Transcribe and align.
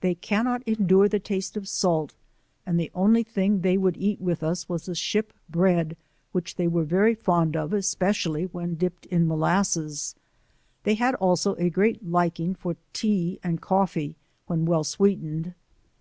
They 0.00 0.16
cannot 0.16 0.64
endure 0.66 1.08
the 1.08 1.20
taste 1.20 1.56
of 1.56 1.68
salt, 1.68 2.16
and 2.66 2.76
the 2.76 2.90
only 2.92 3.22
thing 3.22 3.60
they 3.60 3.78
would 3.78 3.96
eat 3.96 4.20
with 4.20 4.42
us 4.42 4.68
was 4.68 4.86
the 4.86 4.96
ship 4.96 5.32
bread 5.48 5.96
which 6.32 6.56
they 6.56 6.66
were 6.66 6.82
very 6.82 7.14
fond 7.14 7.54
of, 7.56 7.72
especially 7.72 8.46
when 8.46 8.74
dipped 8.74 9.06
ia 9.12 9.20
molasses, 9.20 10.16
they 10.82 10.94
had 10.94 11.14
also 11.14 11.52
a 11.54 11.70
^reat 11.70 12.00
liking 12.02 12.56
for 12.56 12.74
tea 12.92 13.38
and 13.44 13.62
co£fee, 13.62 14.16
when 14.48 14.64
well 14.64 14.82
sweetened. 14.82 15.54